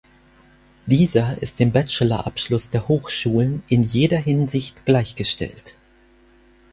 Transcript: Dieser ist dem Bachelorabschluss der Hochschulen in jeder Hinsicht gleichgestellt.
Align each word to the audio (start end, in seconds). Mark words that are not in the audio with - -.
Dieser 0.87 1.39
ist 1.43 1.59
dem 1.59 1.71
Bachelorabschluss 1.73 2.71
der 2.71 2.87
Hochschulen 2.87 3.61
in 3.67 3.83
jeder 3.83 4.17
Hinsicht 4.17 4.83
gleichgestellt. 4.83 5.77